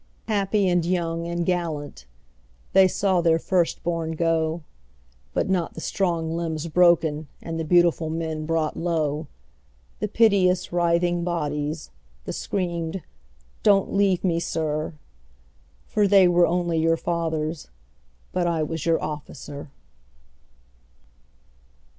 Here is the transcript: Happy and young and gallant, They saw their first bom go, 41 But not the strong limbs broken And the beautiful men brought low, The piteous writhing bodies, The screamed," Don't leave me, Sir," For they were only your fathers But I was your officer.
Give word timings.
Happy 0.27 0.67
and 0.67 0.83
young 0.83 1.27
and 1.27 1.45
gallant, 1.45 2.07
They 2.73 2.87
saw 2.87 3.21
their 3.21 3.37
first 3.37 3.83
bom 3.83 4.13
go, 4.13 4.63
41 5.33 5.33
But 5.35 5.47
not 5.47 5.73
the 5.75 5.79
strong 5.79 6.35
limbs 6.35 6.65
broken 6.65 7.27
And 7.39 7.59
the 7.59 7.63
beautiful 7.63 8.09
men 8.09 8.47
brought 8.47 8.75
low, 8.75 9.27
The 9.99 10.07
piteous 10.07 10.73
writhing 10.73 11.23
bodies, 11.23 11.91
The 12.25 12.33
screamed," 12.33 13.03
Don't 13.61 13.93
leave 13.93 14.23
me, 14.23 14.39
Sir," 14.39 14.95
For 15.85 16.07
they 16.07 16.27
were 16.27 16.47
only 16.47 16.79
your 16.79 16.97
fathers 16.97 17.69
But 18.31 18.47
I 18.47 18.63
was 18.63 18.87
your 18.87 18.99
officer. 19.03 19.69